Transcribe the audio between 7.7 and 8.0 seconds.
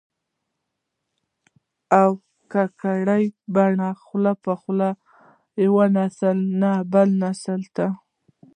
ته